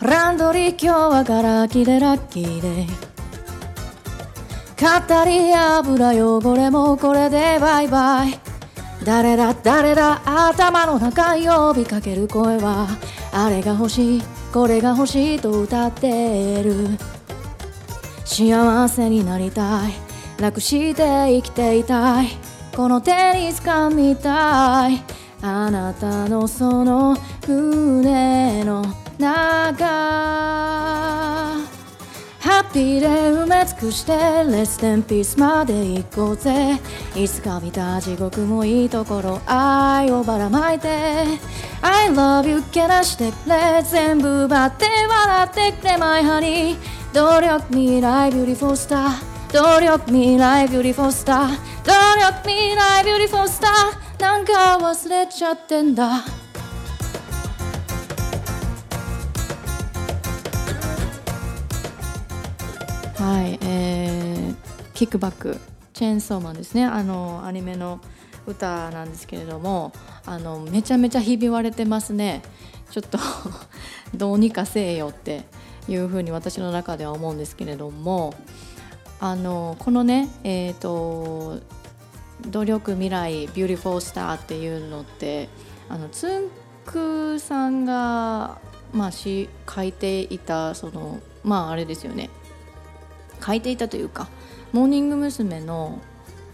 [0.00, 2.86] ランドリー今日はガラ空きでラッキーで。
[4.80, 8.38] 語り油汚れもこれでバイバイ。
[9.04, 12.86] 誰だ誰だ頭の中呼びかける声は。
[13.32, 16.96] あれが欲しいこれが欲しいと歌ってる。
[18.24, 19.92] 幸せになりたい。
[20.38, 22.28] 楽して生きていたい。
[22.76, 25.02] この手に掴みたい。
[25.42, 27.16] あなたのその
[27.48, 28.84] 胸の
[29.18, 29.74] 中
[32.38, 34.12] ハッピーで埋め尽くして
[34.48, 36.78] レステンピースまで行こうぜ。
[37.16, 40.88] いつか見た地獄もいいところ愛をばらまいて。
[41.82, 46.76] I love you けなしてくれ全部奪って笑ってくれ My honey
[47.12, 49.10] 努力未来 beautiful star
[49.52, 51.48] 努力未来 beautiful star
[51.84, 56.37] 努力未来 beautiful star なんか忘れちゃってんだ。
[63.18, 64.54] はい、えー、
[64.94, 65.58] キックバック
[65.92, 66.84] チェーンソーマンですね。
[66.84, 68.00] あのアニメの
[68.46, 69.92] 歌なんですけれども
[70.24, 72.42] あのめちゃめちゃひび割れてますね。
[72.92, 73.18] ちょっと
[74.14, 75.46] どうにかせえよって
[75.88, 78.34] いうふうに私の中では思うんですけれども
[79.18, 81.58] あのこのねえっ、ー、と
[82.46, 85.48] 努力未来 beautiful star っていうのって
[85.88, 86.44] あのつん
[86.86, 88.58] くさんが
[88.92, 92.30] まあし書いていたそのまああれですよね。
[93.44, 94.28] 書いていたというか
[94.72, 95.60] モーニング娘。
[95.60, 96.00] の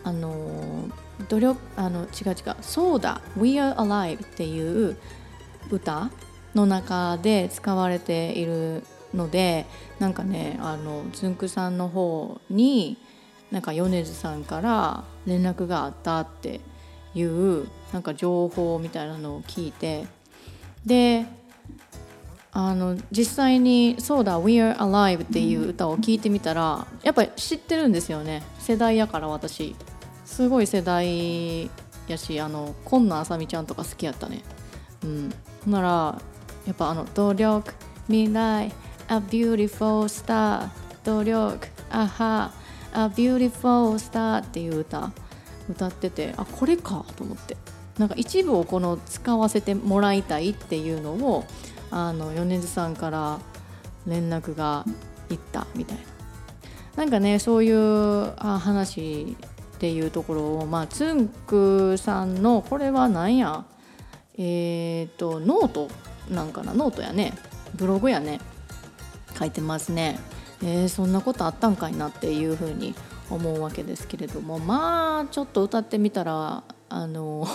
[0.05, 0.91] あの
[1.29, 4.97] 努力あの違う違う「そうだ We are alive」っていう
[5.71, 6.11] 歌
[6.55, 9.67] の中で使われているので
[9.99, 12.99] なんかねあのつんくさんの方に
[13.51, 16.61] なんか米津さんから連絡があったって
[17.15, 20.07] いうなんか情報みたいなのを聞いて
[20.85, 21.25] で
[22.57, 28.45] あの実際に「そうだ We are alive」っていう歌を聴いてみたらやっぱり知ってるんですよね。
[28.61, 29.75] 世代やから私。
[30.25, 31.71] すごい世代
[32.09, 34.43] やしあの今野あさみちゃんとか好きやったね。
[35.03, 35.35] うん
[35.67, 36.23] なら
[36.67, 37.75] やっぱあの「努力
[38.07, 38.73] 未来
[39.09, 40.69] A beautiful star」
[41.05, 41.59] 努力
[41.91, 42.53] あは
[42.93, 45.11] A beautiful star っていう歌。
[45.69, 47.57] 歌っててあこれかと思って。
[47.99, 51.45] なんか一部をこの使わせてもらいたいっていうのを
[51.97, 53.39] あの米津さんから
[54.05, 54.85] 連絡が
[55.31, 56.03] いったみたいな。
[56.97, 59.37] なんかねそういう話
[59.77, 63.65] っていうところをまあつんくさんのこれは何や？
[64.37, 65.89] えっ、とノート
[66.29, 66.75] なんかな？
[66.75, 67.33] ノートやね。
[67.77, 68.41] ブログやね。
[69.39, 70.19] 書いてますね。
[70.65, 72.97] えー、そんなことあったんかいなっていうふうに
[73.31, 74.59] 思うわけですけれども。
[74.59, 77.47] まあちょっと歌ってみたらあの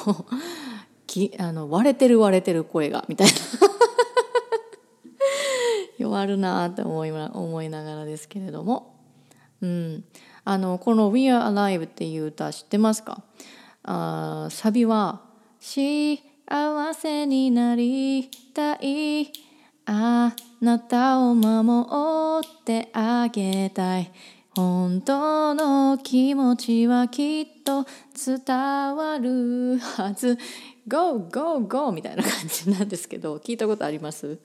[1.08, 3.69] きあの割れてる割れてる声がみたいな。
[6.10, 8.96] 弱るなって思い思いながらですけれども、
[9.62, 10.04] うん、
[10.44, 13.24] あのこの「We Are Alive」っていう歌知ってますか？
[13.84, 15.22] あサビは
[15.62, 16.18] 「幸
[16.94, 19.32] せになりたい」
[19.86, 24.12] あなたを守ってあげたい。
[24.56, 28.44] 本当の気持ちはきっと伝
[28.96, 30.38] わるはず。
[30.88, 34.40] Go go go みたいな感じなんですけど聞いたことあります？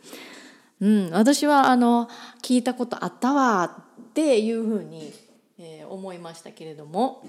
[0.81, 2.09] うん、私はあの
[2.43, 5.13] 聞いたことあったわっていうふうに、
[5.59, 7.25] えー、思いましたけれども、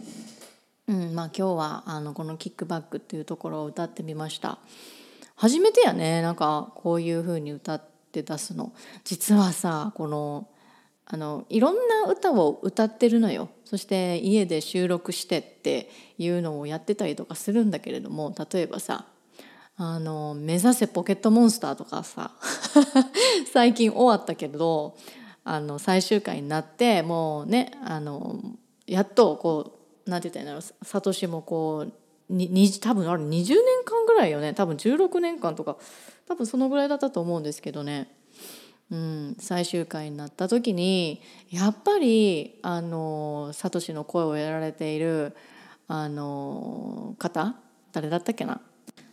[0.88, 4.60] うんまあ、今日はあのこの「キックバック」っていうところを歌ってみました。
[5.36, 8.74] 初めてやねなんかこういうふうに歌って出すの。
[9.04, 10.48] 実はさこの
[11.06, 13.50] あのいろんな歌を歌ってるのよ。
[13.64, 19.06] そして家で収録してっていうのをやってたりとかするんだけれども例えばさ
[19.78, 22.32] 「あの目指せポケットモンスター」とかさ
[23.52, 24.96] 最近終わったけど
[25.44, 28.40] あの最終回になってもうねあの
[28.88, 31.94] やっとこうなんて言ったらいいんだろうサトシもこう
[32.34, 33.48] に多分あれ20年
[33.86, 35.78] 間ぐらいよね多分16年間とか
[36.28, 38.12] 多分そのぐらいだったと思うんですけどね、
[38.90, 41.22] うん、最終回になった時に
[41.52, 45.36] やっぱりあのサトシの声をやられている
[45.88, 47.56] あの方
[47.92, 48.60] 誰だったっけな？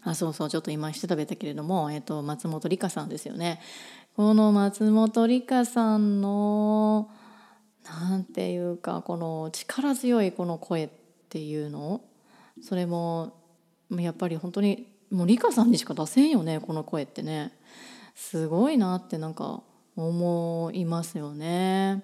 [0.04, 3.60] あそうそうちょっと今調べたけれども、えっと、松本里香さんですよね。
[4.16, 7.08] この松本里香さんの
[7.84, 10.88] なんていうかこの力強いこの声っ
[11.28, 12.02] ていうの
[12.60, 13.34] それも
[13.90, 17.52] やっぱり本当にもうリカさんにしか出せんよねこの声ってね
[18.14, 19.62] すごいなってなんか
[19.96, 22.02] 思いますよね。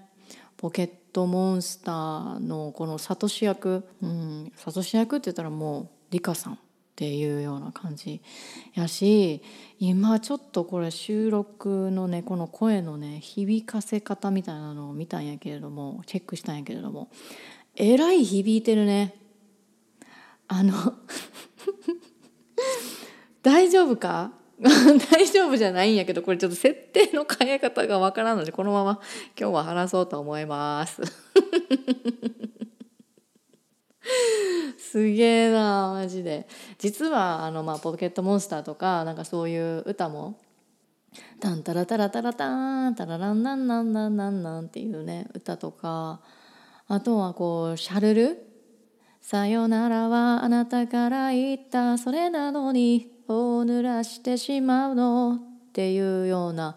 [0.57, 6.59] ポケットモンスターのこのサトシ役、うん、サトシ役って言ったらもうリカさん
[6.99, 8.21] っていうような感じ。
[8.75, 9.41] やし
[9.79, 17.09] 今ちょっとこれ収録のねこの声のね響かせ方みたいなのを見たんやけれどもチェックしたんやけれども
[17.77, 19.15] えらい響いてるね。
[20.49, 20.75] あの
[23.45, 24.33] 大丈夫か？
[24.59, 29.01] 大丈夫じゃないんやけどこれちょっと設定の変え方がわからんのでこのまま
[29.39, 31.01] 今日は話そうと思います。
[34.79, 36.49] すげえなマジで
[36.79, 40.39] 実はあの、まあ、ポケットモンスターとかなんかそういう歌も
[41.41, 46.21] 「タンタラタラタラタンタラランナンナンナンナンナン」っていうね歌とか
[46.87, 48.47] あとはこうシャルル
[49.21, 55.39] 「さよならはあなたから言ったそれなのにを濡らしてしまうの」
[55.69, 56.77] っていうような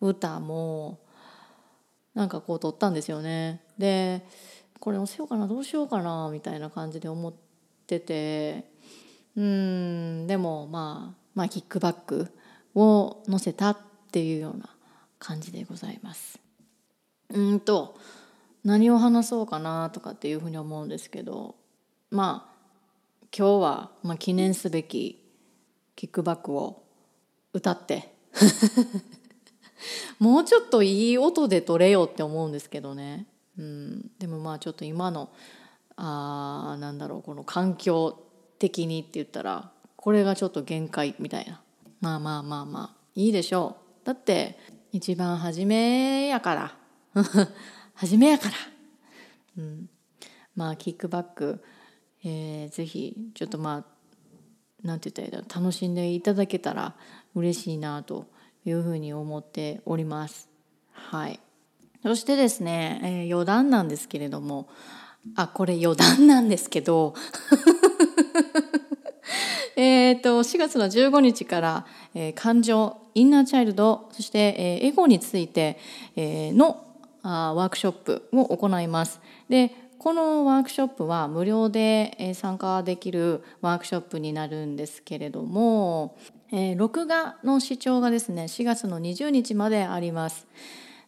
[0.00, 0.98] 歌も
[2.14, 3.62] なんかこう撮ったんですよね。
[3.78, 4.26] で
[4.84, 7.34] これ載せようかなどうしようかなみたいな感じで思っ
[7.86, 8.70] てて
[9.34, 12.30] うんでもまあまあキックバック
[12.74, 13.78] を載せたっ
[14.12, 14.68] ていうような
[15.18, 16.38] 感じでございます。
[17.30, 17.98] うんと
[18.62, 21.54] 何を話そうかなとかっていうふうに思うんですけど
[22.10, 22.54] まあ
[23.34, 25.24] 今日は、まあ、記念すべき
[25.96, 26.82] キックバックを
[27.54, 28.12] 歌って
[30.20, 33.26] もうちょっといい音で撮れようって思うんですけどね
[33.58, 35.30] うん、でもまあちょっと今の
[35.96, 38.20] あなんだろうこの環境
[38.58, 41.62] 的にって言ったらこれがちょっと限界みたいな。
[42.00, 42.96] まあまあまあまあ。
[43.14, 44.06] いいでしょう。
[44.06, 44.58] だって
[44.92, 46.76] 一番初めやから。
[47.94, 48.54] 初めやから、
[49.58, 49.88] うん、
[50.56, 51.62] まあキックバック、
[52.24, 53.84] えー、ぜひちょっとま
[54.82, 56.96] あなんて言ったらいいだ楽しんでいただけたら
[57.34, 58.26] 嬉しいなと
[58.64, 60.50] いうふうに思っております。
[60.90, 61.40] はい。
[62.04, 64.68] そしてですね、えー、余談なんですけれども
[65.36, 67.14] あこれ余談なんですけど
[69.74, 75.78] えと4月の15日から、えー、感情インナーチャイルドそして、えー、エゴについて、
[76.14, 76.84] えー、の
[77.22, 79.22] あワークショップを行います。
[79.48, 86.18] でこのワークショップは無料で参加できるワークショップになるんですけれども、
[86.52, 90.46] えー、録画の視聴がですね4月の20日まであります。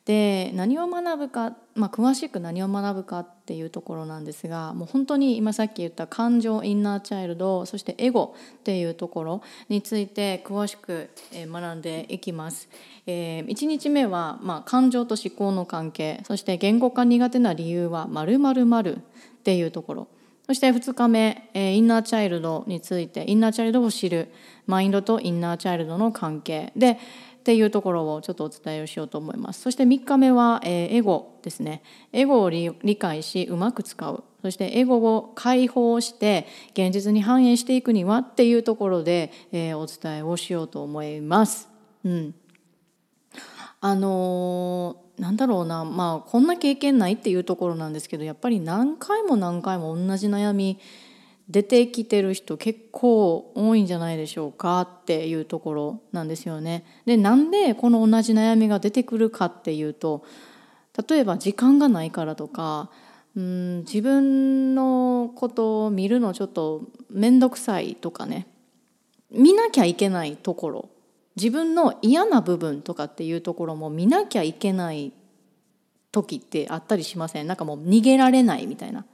[0.06, 12.69] で何を学ぶか、まあ、詳しく何を学ぶかっていうところなんですがもう本当に今さっき言った感情インナーチャイルドそしてエゴっていうところについて詳しく学んでいきます。
[13.08, 19.00] えー、1日目は、まあ、感情と思考の関係そして言語化苦手な理由は〇〇〇っ
[19.43, 20.09] ていうところ。
[20.47, 24.31] そして2日目、えー、インナーチャイルドについてインナーチャイルドを知る。
[24.67, 26.73] マインドとインナーチャイルドの関係。
[26.76, 26.99] で
[27.47, 29.61] っていうところをちょっとお伝えをしようと思います。
[29.61, 31.81] そして3日目は、えー、エゴですね。
[32.13, 34.25] エゴを理解しうまく使う。
[34.43, 41.69] そしてエゴを解放して現実に反映していくにはっていうところで、えー、お伝えをしようと思います。
[42.05, 42.35] うん、
[43.81, 50.81] あのー、なんだろうなまあこんな経験ないっていうところなんですけどやっぱり何回も何回も同じ悩み
[51.49, 56.85] 出てきてる人結構多いんじゃないでしょうかっていうところなんですよね。
[57.05, 60.25] でなんでこの同じ悩みが出てくるかっていうと
[61.09, 62.91] 例えば時間がないからとか
[63.37, 68.49] うん自分のことを見るのちょっと面倒くさいとかね
[69.31, 70.88] 見なきゃいけないところ
[71.37, 75.12] 自分の嫌な部分とかっていうところも見なきゃいけない
[76.11, 77.47] 時ってあったりしません？
[77.47, 79.05] なんかもう逃げられないみたいな。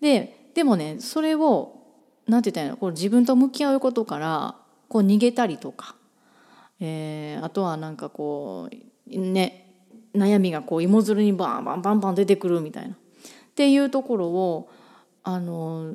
[0.00, 1.82] ででもねそれを
[2.26, 2.76] 何て言ったらいいの？
[2.76, 4.56] こう自分と向き合うことから
[4.88, 5.96] こう逃げたりとか、
[6.80, 9.74] えー、あとはなんかこうね
[10.14, 12.98] 悩みがこう芋づるにバンバンバンバン出てくるみたいなっ
[13.54, 14.70] ていうところを
[15.22, 15.94] あの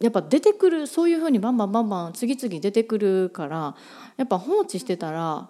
[0.00, 3.76] やっぱ出てくるそういうふうにバンバンバンバン次々出てくるから
[4.16, 5.48] やっぱ放置してたら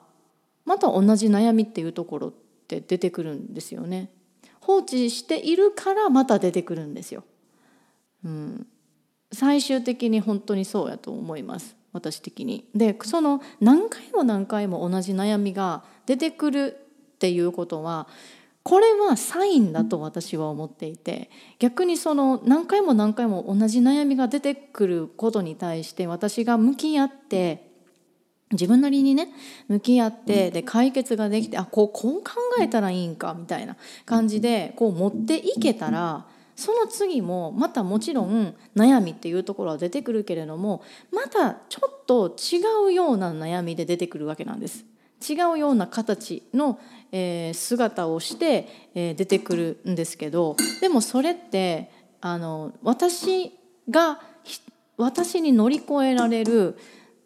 [0.64, 2.32] また同じ悩みっていうところっ
[2.68, 4.10] て出てくるんですよね。
[4.60, 7.24] 放置しているからまた出てくるんですよ。
[8.24, 8.66] うん、
[9.32, 12.68] 最終的に本当にそうやと思います私的に。
[12.74, 16.76] でその何回も何回も同じ悩みが出てくる
[17.14, 18.08] っていうことは
[18.64, 27.70] これはサインだと私は思っていて逆にその何回も何回も同じ悩みが出てくることに対して私が向き合って
[28.52, 29.28] 自分なりにね
[29.68, 33.76] 向き合ってで解決ができてあこうこう考えたらいいんかみたいな
[34.06, 40.82] 感じでこう持っていけたらその次もまたもちろん悩みっていうところは出てくるけれども
[41.12, 44.84] またちょっと違うような悩みで出てくるわけなんです。
[45.26, 46.78] 違うような形の、
[47.54, 53.52] 姿をして、出てくるんですけどでもそれってあの私
[53.88, 54.20] が
[54.96, 56.76] 私に乗り越えられる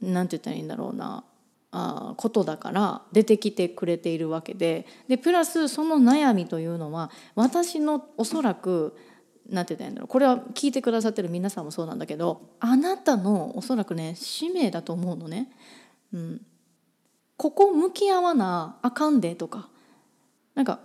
[0.02, 1.24] なんて言ったらいいんだろうな
[1.70, 8.96] あことだから出てきてくれているわけででプラスその悩みというのは私のおそらく
[9.48, 10.08] なんて言ったらいいんだろう。
[10.08, 15.50] これは聞いてくださってる皆さんもそうなんだけどあなたのおそらくね使命だと思うのね。
[16.12, 16.40] うん、
[17.36, 19.68] ここ向き合わなあかんでとか。
[20.54, 20.80] なんか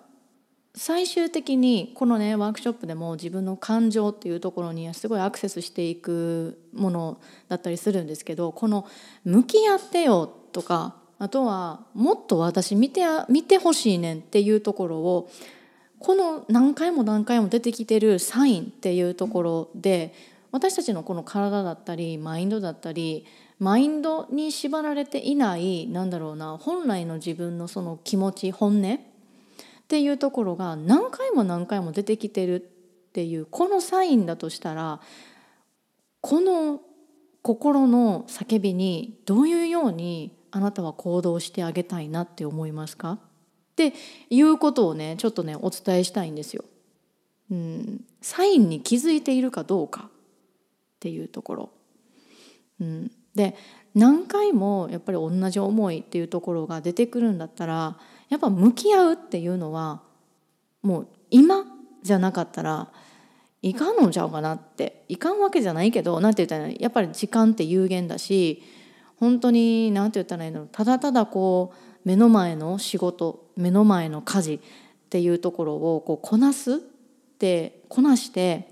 [0.75, 8.87] 最終的にこのねワークショップでも自分の感情っていうところにすごいアクセスしていくものだったりするんですけどこの
[9.23, 13.07] 「向き合ってよ」とかあとは「もっと私見て
[13.57, 15.29] ほしいねん」っていうところを
[16.03, 20.13] この何回も何回も出てきてるサインっていうところで
[20.51, 23.25] 私たちのこの体だったりマインドだったり
[23.57, 28.97] マインドに縛られていないなんだろうな本来の自分のその気持ち本音っ
[29.87, 34.99] ていうところが何回も何回も出てきてるっていうこのサインだとしたら
[36.19, 36.81] この
[37.41, 43.19] 心の叫びにどういうようにあなたは行動してあげたいなって思いますか？
[43.73, 43.93] って
[44.29, 46.63] いうことをねちょっとねお伝えしたいんですよ。
[47.51, 50.09] うん、サインに気づいているかどうかっ
[50.99, 51.69] ていうところ。
[52.79, 53.55] うん、で
[53.95, 57.97] 何回もやっぱり同じ思いっていうところが出てくるんだったら
[58.29, 60.01] やっぱ向き合うっていうのは
[60.81, 61.65] もう今
[62.01, 62.89] じゃなかったら
[63.61, 68.61] いかんのちゃうかなっていかんわけじゃないけど何て言ったらやっぱり時間って有限だし
[69.17, 70.67] 本当に何て言ったらいいの？
[70.67, 74.59] ただただこう目の前の仕事目の前の家事っ
[75.09, 76.77] ていうところをこうこなすっ
[77.39, 78.67] てこなして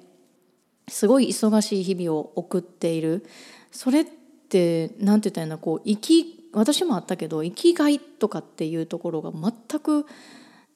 [0.88, 3.26] すごい忙しい日々を送っている
[3.72, 4.06] それっ
[4.50, 10.06] て何て言ったらいいのこう生き私もあったけど生きがいとかっていうところが全く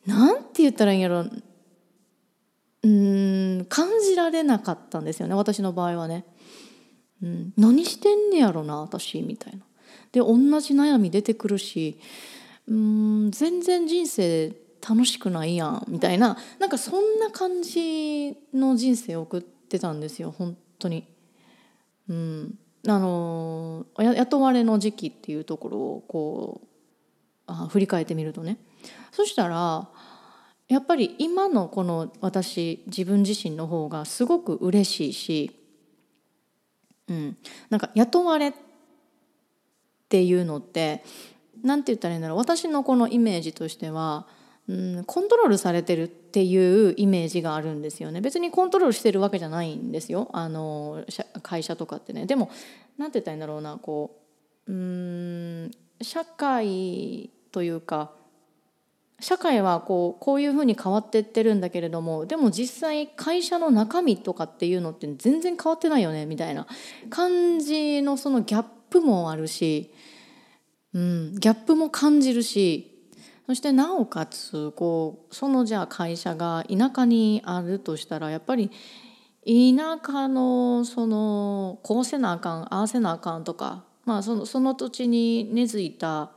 [0.05, 1.25] 何て言ったらいいんやろ
[2.83, 6.25] うん感じられなかったんですよね私の場合はね。
[7.23, 9.65] うん、何してんねやろな私みたいな。
[10.11, 11.99] で同じ悩み出てくるし
[12.67, 14.55] うん全然人生
[14.87, 16.37] 楽しくないやんみたいな。
[16.59, 21.05] なんかそんな感じの人生を送ってたんですよ本当に。
[22.07, 22.59] うん。
[22.87, 26.67] あの雇われの時期っていうところをこう
[27.47, 28.57] あ振り返ってみるとね。
[29.11, 29.89] そしたら
[30.67, 35.51] やっぱり今のこの私自分自身の方がすごく嬉しいし、
[37.07, 37.37] うん、
[37.69, 38.53] なんか雇われっ
[40.09, 41.03] ていうのって
[41.65, 42.37] 何て言ったらいいんだろう。
[42.37, 44.25] 私のこのイメージとしては
[44.67, 48.19] うん、コントロールされてるっていうイメージがあるんですよね。
[48.21, 50.29] 別にコントロールしてるわけじゃないんですよ。
[50.33, 51.05] あの
[51.43, 52.25] 会社とかってね。
[52.25, 52.49] でも
[52.97, 53.77] 何て言ったらいいんだろうな。
[53.77, 54.17] こ
[54.67, 58.11] ううん社会というか
[59.19, 66.25] 社会はこうこういうふうに変わってってるんだけれどもでも実際会社の中身とかっていうのって全然変わってないよね。
[66.25, 66.65] みたいな
[67.11, 69.91] 感じのそのギャップもあるし、
[70.95, 72.89] うん、ギャップも感じるし
[73.47, 78.71] そしてなおかつこうそのじゃあ会社が田舎にあるとしたらやっぱり
[79.45, 86.31] 田舎のそのこうせなあかんああせなあかんとか、まあ、そのその土地に根付いた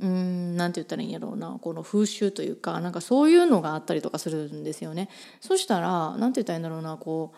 [0.00, 5.10] うんなんて言ったらいいんやろうなこの風習というかなんかそういうのがあったりとかするんですよね。
[5.40, 7.34] そしたらなんて言ったらいいんだろうなこ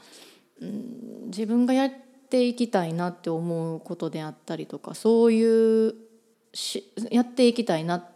[0.60, 1.90] う、うん、自分がやっ
[2.30, 6.11] ていきたいなって思うことであったりとかそういう
[6.52, 8.08] しやっていきたいな。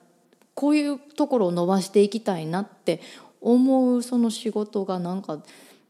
[0.54, 3.02] こういうところを伸ばしていきたいなって
[3.42, 5.42] 思うその仕事がなんか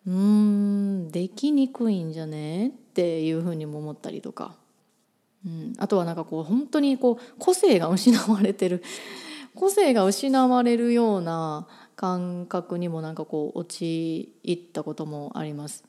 [0.07, 4.55] うんできにくいんじゃねっていうふうにも思ったりとか、
[5.47, 8.83] うん、あとはなんかこう本当にこう個性が失われてる。
[9.55, 15.85] 個性が失われるような感覚にもなんかこう陥ったこともあります。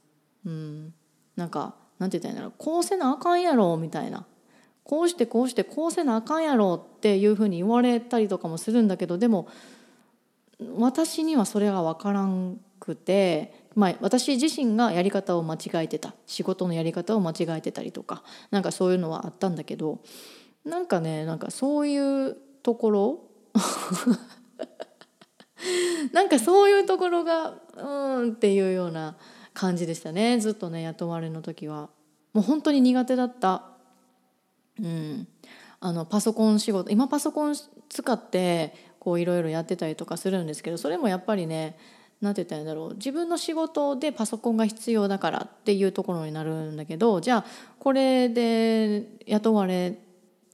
[0.46, 0.94] うん、
[1.36, 2.54] なんかなんて言ったらいいんだろう。
[2.58, 4.26] こうせなあかんやろみたいな。
[4.88, 9.50] こうしてこうしてこうせなあかんやろっていうふうに言われたりとかもするんだけどでも
[10.78, 16.16] 私にはそれが分からんくて、まあ、私自身がやり方を間違えてた。
[16.26, 20.00] 仕事のやり方を間違えてたりとかなんかそういうのはあったんだけど
[20.64, 23.20] なんかねなんかそういうところ
[26.14, 29.18] なんかそういうところがうんっていうような
[29.54, 30.40] 感じでしたね。
[30.40, 31.90] ずっとね雇われの時は。
[32.32, 33.77] もう本当に苦手だった。
[34.82, 35.28] うん、
[35.80, 37.56] あのパソコン仕事今パソコン
[37.90, 41.78] 使ってこういろいろやってたりとかするんですけどそれもやっぱりね
[42.22, 42.94] 何て言ったらいいんだろう。
[42.96, 47.46] 自分の仕事でパソコンが必要だからっていうところになるんだけどじゃあ
[47.80, 49.98] これで雇われ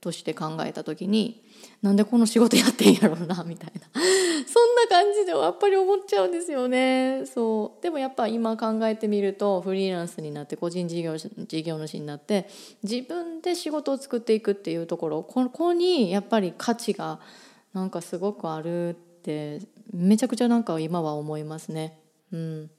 [0.04, 1.42] として考えた時に
[1.80, 3.88] なんでこの仕事やってんやろうなみたいな。
[4.46, 7.24] そんな感じでやっぱり思っちゃうんですよね。
[7.24, 7.82] そう。
[7.82, 12.48] でもやっぱ今考えてみるとフリーランスになって個人事業事業主になって
[12.82, 17.18] 自分で仕事を作っていくっていうところここにやっぱり価値が
[17.72, 21.98] なんかすごくあるってめちゃくちゃなんか今は思いますね。
[22.30, 22.70] うん。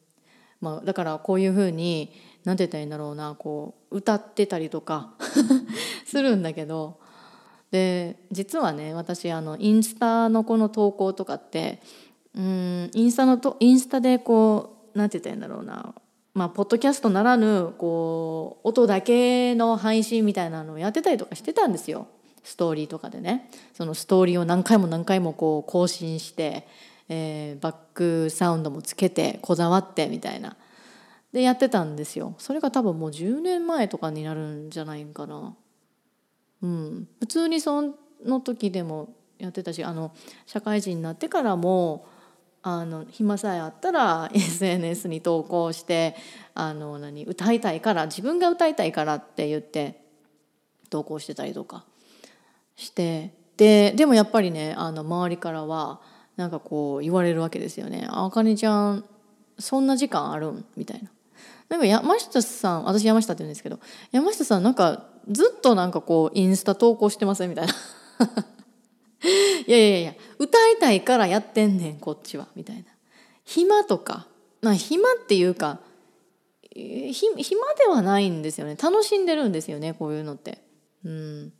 [0.61, 2.13] まあ、だからこういうふうに
[2.43, 5.13] 何て言ったらいいんだろうなこう歌ってたりとか
[6.05, 6.99] するんだけど
[7.75, 11.81] で実はね私あのインスタのこの投稿とかって
[12.33, 15.93] うんインスタのとインスタでこう何て言ったらいいんだろうな
[16.33, 22.07] まあ、ポッドキャストならぬこう音だけの配信みたいなのをやってたりとかしてたんですよ。
[22.43, 23.49] ストーリーとかでね。
[23.73, 26.67] そのストーリーを何回も何回もこう更新して、
[27.07, 30.57] えー、バックサウンドもつけてこだわってみたいな。
[31.31, 32.35] でやってたんですよ。
[32.37, 35.55] それが多分もう10年前とかになるんじゃないかな。
[36.65, 37.93] うん普通にそ
[38.25, 40.11] の時でもやってたしあの
[40.47, 42.07] 社会人になってからも
[42.63, 46.15] あの暇さえあったら SNS に投稿して
[46.55, 50.01] あの何歌いたいから自分が歌いたいからって言って
[50.89, 51.85] 投稿してたりとか
[52.75, 56.01] してででもやっぱりねあの周りからは
[56.35, 59.05] なんかこう言われるわけですよね「あかねちゃん
[59.59, 61.11] そんな時間あるん?」みたいな。
[61.69, 63.79] なんか山下さん私山下って言うんですけど
[64.11, 67.73] 山下さんなんかずっとなんかこうインスタ投稿してませんみたいな。
[69.65, 72.83] いやいやいや歌いたいからやってんねんこっちはみたいな。
[73.43, 74.27] 暇とか
[74.61, 75.79] まあ暇っていうか
[76.71, 78.75] ひ暇ではないんですよね。
[78.75, 80.59] 楽しんでるんですよねこういうのって。
[81.03, 81.53] うん。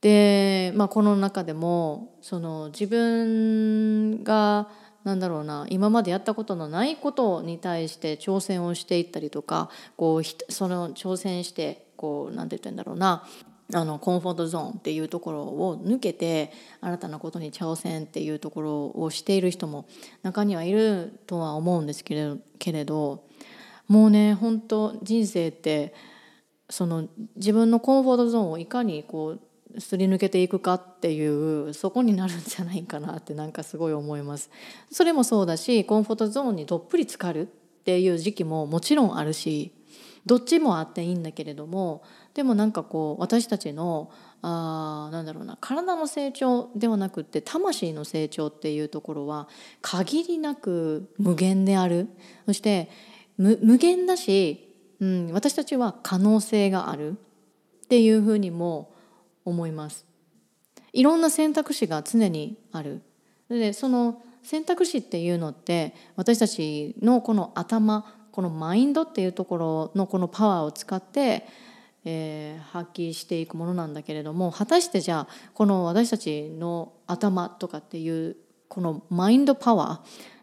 [0.00, 4.68] で、まあ、この中でもその自分が
[5.08, 13.26] なんだろうな今までやったことのないことに対して挑戦をしていったりとかこうその挑戦してこう何て言ってんだろうな
[13.72, 19.86] あのコンフォートゾーンっていうところを抜けて新たなことに挑戦っていうところをしている人も
[20.22, 23.24] 中にはいるとは思うんですけれけれど
[23.88, 25.94] もうね本当人生って
[26.68, 29.40] その自分のコンフォートゾーンをいかにこう
[29.78, 34.50] すり抜けていくかっていうそこになるんじゃないかなってなんかすごい思います。
[34.90, 37.46] それもそうだしコンフォートゾーンにどっぷり浸かるっ
[37.84, 39.72] ていう時期ももちろんあるし
[40.26, 42.02] どっちもあっていいんだけれども
[42.34, 44.10] でもなんかこう私たちの
[44.42, 49.48] あなんだろうな体の成長ではなくって魂の成長っていうところは
[49.80, 52.08] 限りなく無限である。
[52.46, 52.88] そして
[53.36, 57.12] 無限だし、うん、私たちは可能性がある
[57.84, 58.92] っていうふうにも
[59.48, 60.06] 思います。
[60.92, 63.02] いろんな選択肢が常にある。
[63.48, 71.46] でその選択肢っていうのって私たちのこの頭このマインドっていうところのこのパワーを使って、
[72.04, 78.36] えー、発揮していくものなんだけれども果たしてじゃあこの私たちの頭とかっていう
[78.68, 80.02] このマインドパワーっ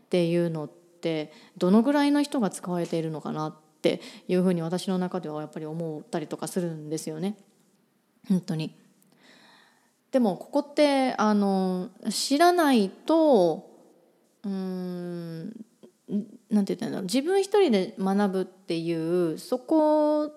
[0.10, 7.38] ていうのってどのぐらいの人が使われているのかなっていうふうに私の中ではやっぱり思ったりとかするんですよね。
[8.28, 8.85] 本当に。
[10.16, 13.70] でもここってあの知らないと
[14.46, 15.48] うん
[16.50, 20.32] なんて言ったんだろう自分一人で学ぶっていうそこ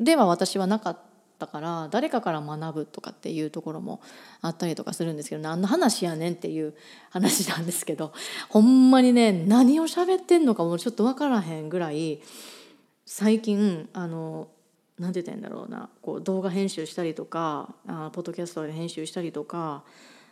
[0.00, 0.98] では私はなかっ
[1.38, 4.00] たから誰かから学ぶとかっていうところも
[4.40, 6.74] あったりとかするんですけど何の話やねんっていう
[7.10, 8.12] 話なんですけど
[8.48, 12.20] ほんまにね何を喋ってんのかもちょっと分からへんぐらい
[13.04, 14.48] 最近あの
[14.98, 15.90] 何て言ったんだろうな。
[16.02, 19.84] こう動画編集したりとかあポッドキャストで編集したりとか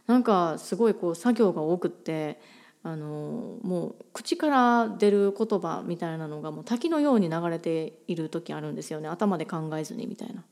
[0.07, 2.41] なんかすごいこう作業が多くって
[2.83, 9.09] あのもう口から出る言葉みたいなのがもう滝のように流れている時あるんですよね。
[9.09, 10.45] 頭で考えずにみたいな。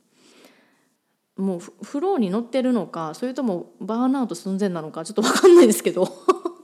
[1.36, 6.08] もうフローに乗ってるのかそれともバーンアウト寸前なのかちょっと分かんないですけど。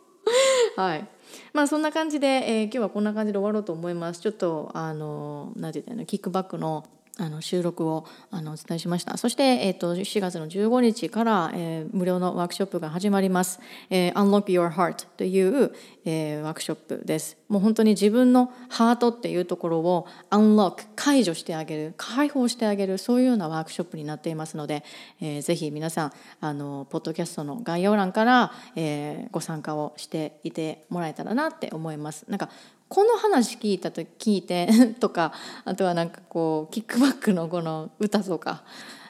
[0.76, 1.08] はい。
[1.52, 4.20] まあそんな感じで、えー、今日はこんな感じで終わろうと思います。
[4.20, 6.06] ちょっとあの何て言ったの？
[6.06, 6.86] キックバックの
[7.20, 9.16] あの収録をあのお伝えしました。
[9.16, 13.58] そして、えーと、4月の15日から、えー、無料のワークショップが始まります、
[13.90, 15.72] えー、Unlock Your Heart という、
[16.04, 17.36] えー、ワークショップです。
[17.48, 24.84] もう本当に自分のハートっていうところを Unlock 解除してあげる解放してあげるそういうようなワークショップになっていますので、
[25.20, 32.26] えー、ぜひ皆さんあのポッドキャストの概要欄から、えー、ご参加をしていてもらえたらなって思います。
[32.28, 32.48] なんか
[32.88, 34.68] この話聞いたと聞いて
[35.00, 35.32] とか
[35.64, 38.64] あとはなんかこうキックバックのこの歌とか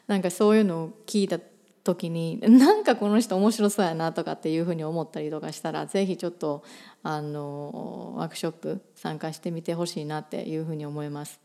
[0.07, 1.38] なんかそういうのを聞いた
[1.85, 6.62] 時になんかこの人面白そうやなとかっていうふうに思ったりとかしたら是非ちょっと
[7.03, 11.41] あのワークショップ参加してみてほしいなっていうふうに思います。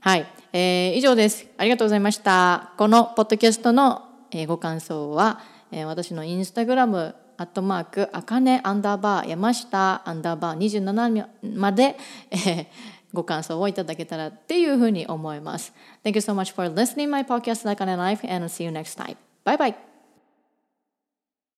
[0.00, 1.46] はい、えー、以上です。
[1.56, 2.72] ありがとうございました。
[2.76, 11.96] このポッドキャストのえー、ご感想は、えー、私のインスタグラムアットマークあかねアンダーバー山下アンダーバー27まで、
[12.30, 12.66] えー、
[13.12, 15.72] ご感想をいただけたらっていうふうに思います。
[16.04, 19.16] Thank you so much for listening my podcast Akane Life and see you next time.
[19.44, 19.93] Bye bye!